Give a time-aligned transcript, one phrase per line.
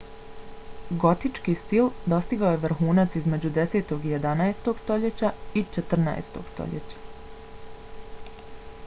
[1.01, 3.93] gotički stil dostigao je vrhunac između 10.
[4.09, 4.73] i 11.
[4.81, 5.31] stoljeća
[5.63, 6.43] i 14.
[6.55, 8.37] stoljeća